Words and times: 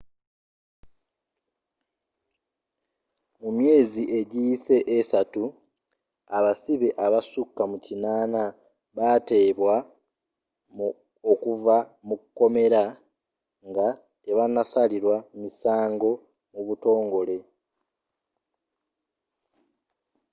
mu 3.41 3.49
myezi 3.57 4.03
egiyise 4.19 4.75
3 5.17 5.43
abasibe 6.37 6.89
abasukka 7.05 7.61
mu 7.71 7.77
80 7.85 8.41
baateebwa 8.97 9.75
okuva 11.31 11.77
mu 12.07 12.15
kkomera 12.21 12.83
nga 13.67 13.87
tebanasalirwa 14.23 15.17
misango 15.41 16.11
mu 16.51 16.61
butongole 16.67 17.35